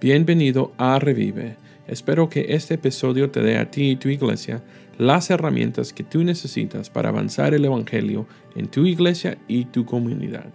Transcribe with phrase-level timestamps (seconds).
[0.00, 1.58] Bienvenido a Revive.
[1.86, 4.64] Espero que este episodio te dé a ti y tu iglesia
[4.96, 10.54] las herramientas que tú necesitas para avanzar el Evangelio en tu iglesia y tu comunidad.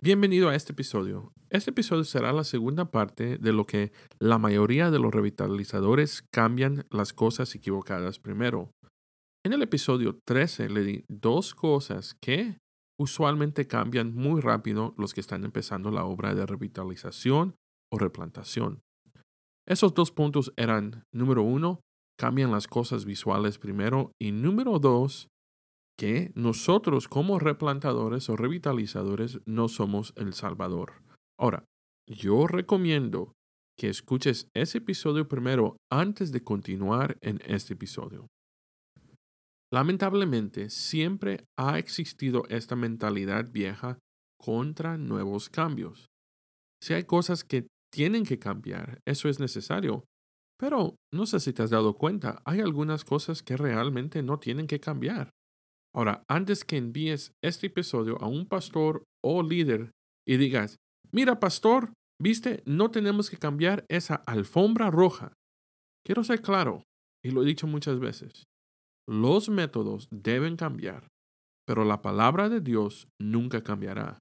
[0.00, 1.32] Bienvenido a este episodio.
[1.48, 6.86] Este episodio será la segunda parte de lo que la mayoría de los revitalizadores cambian
[6.90, 8.70] las cosas equivocadas primero.
[9.44, 12.58] En el episodio 13 le di dos cosas que
[13.00, 17.56] usualmente cambian muy rápido los que están empezando la obra de revitalización
[17.92, 18.82] o replantación.
[19.66, 21.80] Esos dos puntos eran, número uno,
[22.18, 25.28] cambian las cosas visuales primero y número dos,
[25.98, 31.02] que nosotros como replantadores o revitalizadores no somos el Salvador.
[31.38, 31.64] Ahora,
[32.08, 33.32] yo recomiendo
[33.78, 38.26] que escuches ese episodio primero antes de continuar en este episodio.
[39.72, 43.98] Lamentablemente, siempre ha existido esta mentalidad vieja
[44.38, 46.08] contra nuevos cambios.
[46.82, 50.04] Si hay cosas que tienen que cambiar, eso es necesario.
[50.58, 54.66] Pero no sé si te has dado cuenta, hay algunas cosas que realmente no tienen
[54.66, 55.30] que cambiar.
[55.94, 59.90] Ahora, antes que envíes este episodio a un pastor o líder
[60.26, 60.76] y digas,
[61.12, 65.32] mira pastor, viste, no tenemos que cambiar esa alfombra roja.
[66.04, 66.84] Quiero ser claro,
[67.24, 68.44] y lo he dicho muchas veces,
[69.08, 71.08] los métodos deben cambiar,
[71.66, 74.18] pero la palabra de Dios nunca cambiará.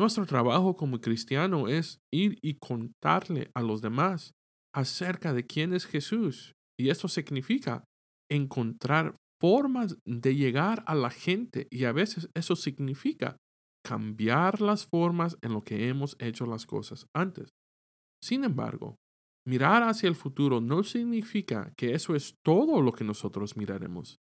[0.00, 4.32] Nuestro trabajo como cristiano es ir y contarle a los demás
[4.74, 6.54] acerca de quién es Jesús.
[6.78, 7.84] Y esto significa
[8.30, 13.36] encontrar formas de llegar a la gente y a veces eso significa
[13.84, 17.50] cambiar las formas en lo que hemos hecho las cosas antes.
[18.24, 18.96] Sin embargo,
[19.46, 24.20] Mirar hacia el futuro no significa que eso es todo lo que nosotros miraremos.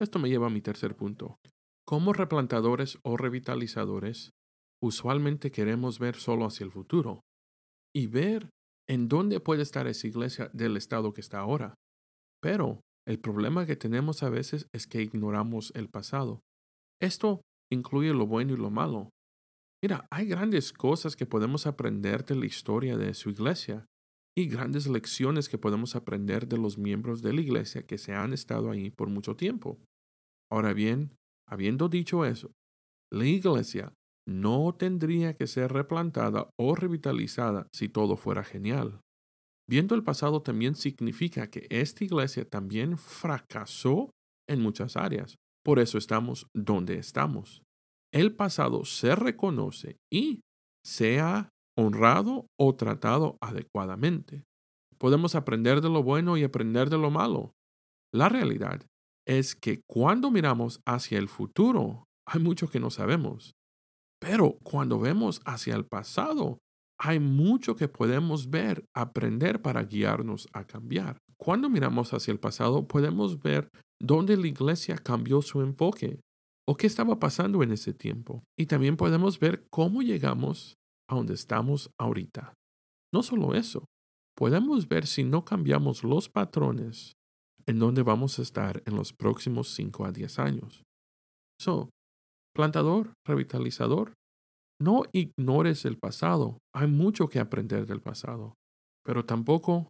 [0.00, 1.38] Esto me lleva a mi tercer punto.
[1.86, 4.32] Como replantadores o revitalizadores,
[4.82, 7.20] usualmente queremos ver solo hacia el futuro
[7.94, 8.50] y ver
[8.88, 11.74] en dónde puede estar esa iglesia del estado que está ahora.
[12.40, 16.40] Pero el problema que tenemos a veces es que ignoramos el pasado.
[17.00, 17.42] Esto
[17.72, 19.10] incluye lo bueno y lo malo.
[19.82, 23.86] Mira, hay grandes cosas que podemos aprender de la historia de su iglesia
[24.36, 28.32] y grandes lecciones que podemos aprender de los miembros de la iglesia que se han
[28.32, 29.78] estado ahí por mucho tiempo.
[30.50, 31.16] Ahora bien,
[31.48, 32.52] habiendo dicho eso,
[33.12, 33.92] la iglesia
[34.26, 39.00] no tendría que ser replantada o revitalizada si todo fuera genial.
[39.68, 44.10] Viendo el pasado también significa que esta iglesia también fracasó
[44.48, 45.36] en muchas áreas.
[45.64, 47.62] Por eso estamos donde estamos.
[48.12, 50.40] El pasado se reconoce y
[50.84, 54.44] se ha honrado o tratado adecuadamente.
[54.98, 57.52] Podemos aprender de lo bueno y aprender de lo malo.
[58.14, 58.86] La realidad
[59.26, 63.55] es que cuando miramos hacia el futuro, hay mucho que no sabemos.
[64.28, 66.58] Pero cuando vemos hacia el pasado,
[66.98, 71.18] hay mucho que podemos ver, aprender para guiarnos a cambiar.
[71.38, 73.68] Cuando miramos hacia el pasado, podemos ver
[74.00, 76.18] dónde la iglesia cambió su enfoque
[76.66, 78.42] o qué estaba pasando en ese tiempo.
[78.58, 80.74] Y también podemos ver cómo llegamos
[81.08, 82.52] a donde estamos ahorita.
[83.14, 83.84] No solo eso,
[84.36, 87.12] podemos ver si no cambiamos los patrones
[87.64, 90.82] en donde vamos a estar en los próximos 5 a 10 años.
[91.60, 91.90] So,
[92.56, 94.14] plantador, revitalizador,
[94.80, 96.58] no ignores el pasado.
[96.74, 98.54] Hay mucho que aprender del pasado.
[99.04, 99.88] Pero tampoco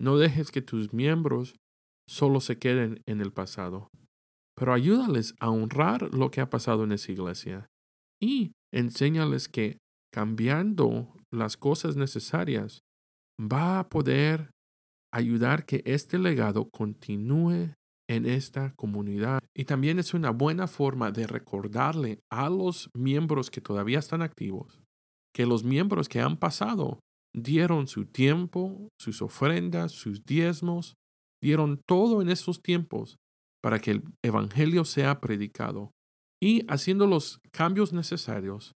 [0.00, 1.56] no dejes que tus miembros
[2.08, 3.88] solo se queden en el pasado.
[4.54, 7.66] Pero ayúdales a honrar lo que ha pasado en esa iglesia
[8.20, 9.78] y enséñales que
[10.12, 12.80] cambiando las cosas necesarias,
[13.40, 14.50] va a poder
[15.12, 17.74] ayudar que este legado continúe
[18.14, 19.40] en esta comunidad.
[19.54, 24.82] Y también es una buena forma de recordarle a los miembros que todavía están activos
[25.32, 27.00] que los miembros que han pasado
[27.34, 30.94] dieron su tiempo, sus ofrendas, sus diezmos,
[31.42, 33.16] dieron todo en esos tiempos
[33.62, 35.90] para que el Evangelio sea predicado.
[36.40, 38.72] Y haciendo los cambios necesarios,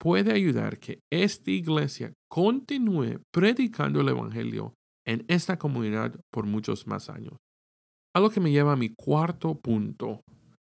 [0.00, 4.74] puede ayudar que esta iglesia continúe predicando el Evangelio
[5.06, 7.36] en esta comunidad por muchos más años.
[8.16, 10.20] A lo que me lleva a mi cuarto punto,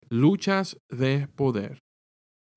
[0.09, 1.79] luchas de poder.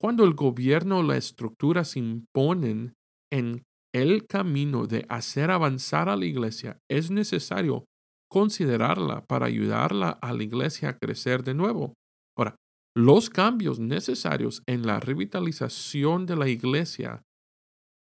[0.01, 2.95] Cuando el gobierno o la estructura se imponen
[3.31, 3.63] en
[3.95, 7.85] el camino de hacer avanzar a la iglesia, es necesario
[8.31, 11.95] considerarla para ayudarla a la iglesia a crecer de nuevo.
[12.39, 12.57] Ahora,
[12.97, 17.23] los cambios necesarios en la revitalización de la iglesia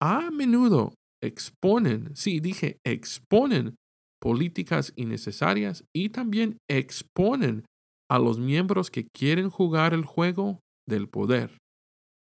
[0.01, 3.77] a menudo exponen, sí, dije, exponen
[4.21, 7.65] políticas innecesarias y también exponen
[8.11, 11.59] a los miembros que quieren jugar el juego del poder.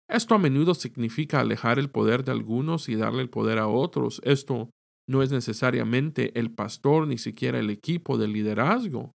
[0.09, 4.21] Esto a menudo significa alejar el poder de algunos y darle el poder a otros.
[4.25, 4.71] Esto
[5.09, 9.12] no es necesariamente el pastor ni siquiera el equipo de liderazgo,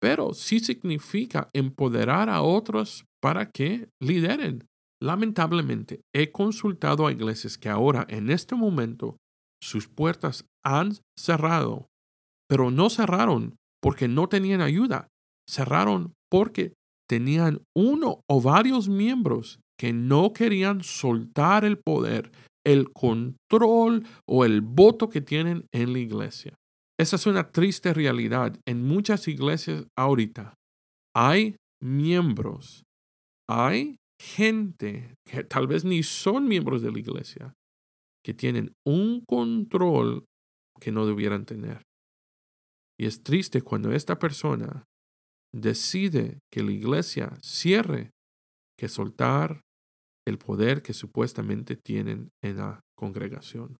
[0.00, 4.66] pero sí significa empoderar a otros para que lideren.
[5.00, 9.16] Lamentablemente, he consultado a iglesias que ahora, en este momento,
[9.62, 11.86] sus puertas han cerrado,
[12.48, 15.08] pero no cerraron porque no tenían ayuda,
[15.48, 16.72] cerraron porque
[17.08, 22.32] tenían uno o varios miembros que no querían soltar el poder,
[22.64, 26.54] el control o el voto que tienen en la iglesia.
[26.98, 30.54] Esa es una triste realidad en muchas iglesias ahorita.
[31.14, 32.84] Hay miembros,
[33.48, 37.54] hay gente que tal vez ni son miembros de la iglesia,
[38.24, 40.24] que tienen un control
[40.80, 41.82] que no debieran tener.
[42.98, 44.84] Y es triste cuando esta persona
[45.52, 48.10] decide que la iglesia cierre,
[48.78, 49.60] que soltar
[50.26, 53.76] el poder que supuestamente tienen en la congregación.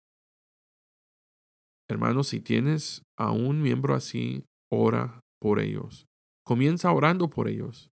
[1.89, 6.07] Hermanos, si tienes a un miembro así, ora por ellos.
[6.47, 7.91] Comienza orando por ellos.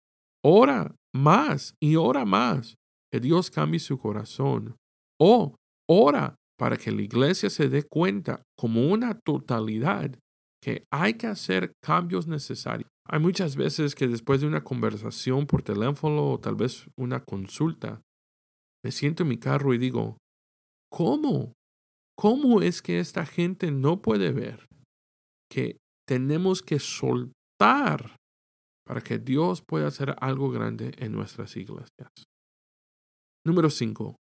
[0.43, 2.75] Ora más y ora más
[3.11, 4.75] que Dios cambie su corazón.
[5.19, 5.55] O
[5.89, 10.17] ora para que la iglesia se dé cuenta como una totalidad
[10.67, 12.89] que hay que hacer cambios necesarios.
[13.05, 18.01] Hay muchas veces que después de una conversación por teléfono o tal vez una consulta,
[18.83, 20.17] me siento en mi carro y digo,
[20.91, 21.53] ¿cómo?
[22.17, 24.67] ¿Cómo es que esta gente no puede ver
[25.49, 28.17] que tenemos que soltar
[28.85, 32.11] para que Dios pueda hacer algo grande en nuestras iglesias?
[33.45, 34.17] Número 5.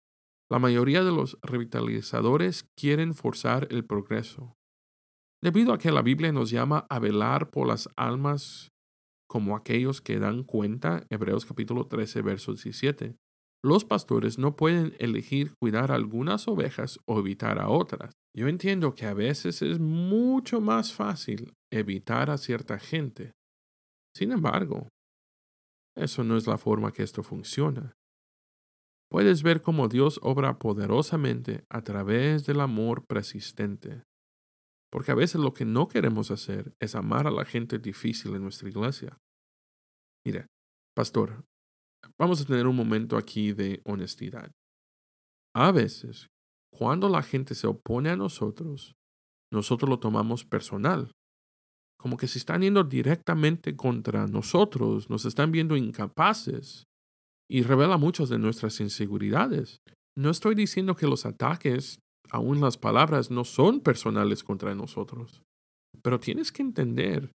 [0.50, 4.54] La mayoría de los revitalizadores quieren forzar el progreso.
[5.42, 8.68] Debido a que la Biblia nos llama a velar por las almas
[9.26, 13.16] como aquellos que dan cuenta, Hebreos capítulo 13, verso 17,
[13.62, 18.12] los pastores no pueden elegir cuidar algunas ovejas o evitar a otras.
[18.36, 23.32] Yo entiendo que a veces es mucho más fácil evitar a cierta gente.
[24.14, 24.88] Sin embargo,
[25.96, 27.92] eso no es la forma que esto funciona.
[29.10, 34.04] Puedes ver cómo Dios obra poderosamente a través del amor persistente.
[34.92, 38.42] Porque a veces lo que no queremos hacer es amar a la gente difícil en
[38.42, 39.16] nuestra iglesia.
[40.26, 40.46] Mire,
[40.96, 41.44] pastor,
[42.18, 44.50] vamos a tener un momento aquí de honestidad.
[45.54, 46.26] A veces,
[46.72, 48.94] cuando la gente se opone a nosotros,
[49.52, 51.12] nosotros lo tomamos personal.
[51.98, 56.84] Como que se están yendo directamente contra nosotros, nos están viendo incapaces
[57.48, 59.80] y revela muchas de nuestras inseguridades.
[60.16, 65.42] No estoy diciendo que los ataques aún las palabras no son personales contra nosotros.
[66.02, 67.30] Pero tienes que entender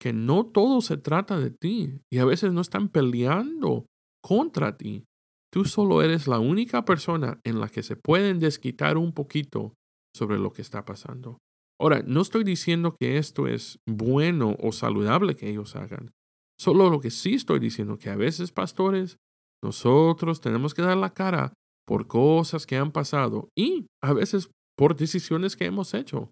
[0.00, 3.86] que no todo se trata de ti y a veces no están peleando
[4.22, 5.04] contra ti.
[5.52, 9.74] Tú solo eres la única persona en la que se pueden desquitar un poquito
[10.14, 11.38] sobre lo que está pasando.
[11.80, 16.10] Ahora, no estoy diciendo que esto es bueno o saludable que ellos hagan.
[16.60, 19.16] Solo lo que sí estoy diciendo que a veces, pastores,
[19.62, 21.52] nosotros tenemos que dar la cara
[21.88, 26.30] por cosas que han pasado y a veces por decisiones que hemos hecho.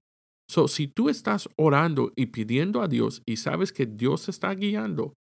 [0.50, 5.14] So, si tú estás orando y pidiendo a Dios y sabes que Dios está guiando,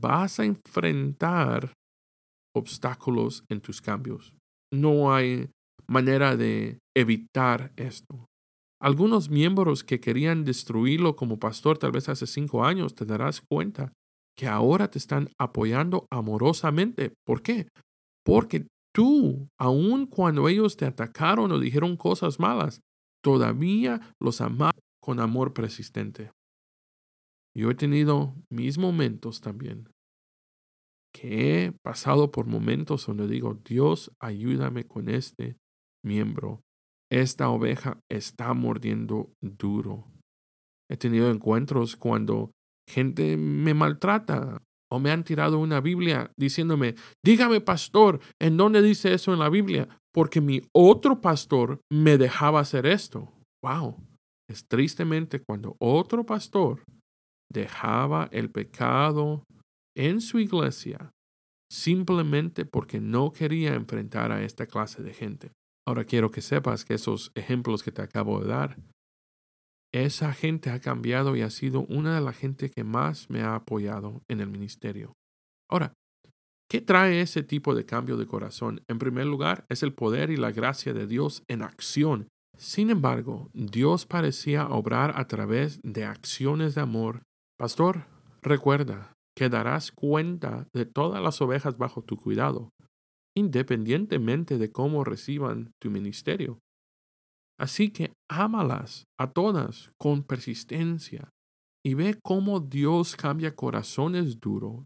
[0.00, 1.72] vas a enfrentar
[2.54, 4.32] obstáculos en tus cambios.
[4.72, 5.50] No hay
[5.88, 8.26] manera de evitar esto.
[8.80, 13.92] Algunos miembros que querían destruirlo como pastor tal vez hace cinco años, te darás cuenta
[14.38, 17.14] que ahora te están apoyando amorosamente.
[17.26, 17.66] ¿Por qué?
[18.24, 18.66] Porque
[18.96, 22.80] tú, aun cuando ellos te atacaron o dijeron cosas malas,
[23.22, 24.72] todavía los amas
[25.02, 26.32] con amor persistente.
[27.54, 29.90] Yo he tenido mis momentos también,
[31.12, 35.58] que he pasado por momentos donde digo, Dios, ayúdame con este
[36.02, 36.62] miembro.
[37.12, 40.10] Esta oveja está mordiendo duro.
[40.90, 42.50] He tenido encuentros cuando
[42.88, 49.12] gente me maltrata o me han tirado una Biblia diciéndome, dígame pastor, ¿en dónde dice
[49.12, 49.88] eso en la Biblia?
[50.14, 53.32] Porque mi otro pastor me dejaba hacer esto.
[53.64, 53.96] Wow.
[54.48, 56.84] Es tristemente cuando otro pastor
[57.52, 59.42] dejaba el pecado
[59.96, 61.10] en su iglesia
[61.70, 65.50] simplemente porque no quería enfrentar a esta clase de gente.
[65.86, 68.76] Ahora quiero que sepas que esos ejemplos que te acabo de dar
[69.92, 73.54] esa gente ha cambiado y ha sido una de las gente que más me ha
[73.54, 75.12] apoyado en el ministerio.
[75.70, 75.94] Ahora,
[76.70, 78.82] ¿qué trae ese tipo de cambio de corazón?
[78.88, 82.28] En primer lugar, es el poder y la gracia de Dios en acción.
[82.58, 87.22] Sin embargo, Dios parecía obrar a través de acciones de amor.
[87.58, 88.06] Pastor,
[88.42, 92.70] recuerda que darás cuenta de todas las ovejas bajo tu cuidado.
[93.36, 96.58] independientemente de cómo reciban tu ministerio.
[97.58, 101.30] Así que ámalas a todas con persistencia
[101.84, 104.84] y ve cómo Dios cambia corazones duros.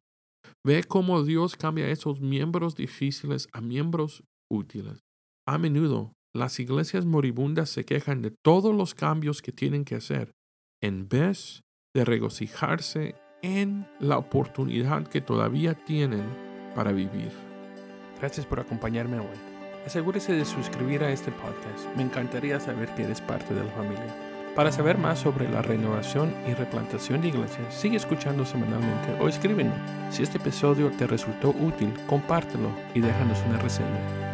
[0.65, 5.01] Ve cómo Dios cambia esos miembros difíciles a miembros útiles.
[5.49, 10.31] A menudo las iglesias moribundas se quejan de todos los cambios que tienen que hacer,
[10.81, 11.63] en vez
[11.95, 16.25] de regocijarse en la oportunidad que todavía tienen
[16.75, 17.33] para vivir.
[18.19, 19.50] Gracias por acompañarme hoy.
[19.87, 21.87] Asegúrese de suscribir a este podcast.
[21.97, 24.15] Me encantaría saber que eres parte de la familia.
[24.55, 29.75] Para saber más sobre la renovación y replantación de iglesias, sigue escuchando semanalmente o escríbenos.
[30.11, 34.30] Si este episodio te resultó útil, compártelo y déjanos una reseña.